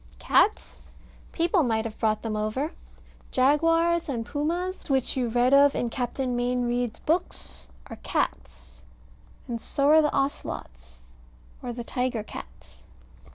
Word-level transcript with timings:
Cats? 0.17 0.81
People 1.31 1.61
might 1.61 1.85
have 1.85 1.99
brought 1.99 2.23
them 2.23 2.35
over. 2.35 2.71
Jaguars 3.29 4.09
and 4.09 4.25
Pumas, 4.25 4.89
which 4.89 5.15
you 5.15 5.27
read 5.27 5.53
of 5.53 5.75
in 5.75 5.91
Captain 5.91 6.35
Mayne 6.35 6.63
Reid's 6.65 6.97
books, 7.01 7.67
are 7.85 7.97
cats, 7.97 8.79
and 9.47 9.61
so 9.61 9.89
are 9.89 10.01
the 10.01 10.09
Ocelots 10.11 11.01
or 11.61 11.71
tiger 11.73 12.23
cats. 12.23 12.83